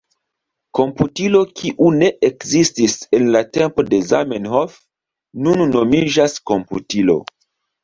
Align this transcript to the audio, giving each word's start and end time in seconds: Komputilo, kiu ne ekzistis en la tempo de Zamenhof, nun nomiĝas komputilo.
Komputilo, 0.77 1.41
kiu 1.59 1.89
ne 1.97 2.09
ekzistis 2.29 2.97
en 3.19 3.29
la 3.37 3.43
tempo 3.59 3.87
de 3.93 4.01
Zamenhof, 4.13 4.81
nun 5.45 5.65
nomiĝas 5.79 6.39
komputilo. 6.55 7.21